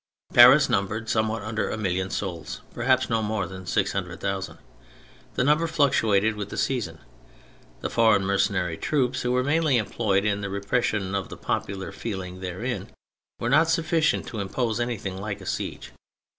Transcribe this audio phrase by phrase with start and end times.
[0.33, 4.57] Paris numbered somewhat under a million souls: perhaps no more than 600,000:
[5.35, 6.97] the number fluctuated with the season.
[7.81, 12.39] The foreign mercenary troops who were mainly employed in the repression of the popular feeling
[12.39, 12.89] therein,
[13.39, 15.91] were not sufficient to impose anything like a siege.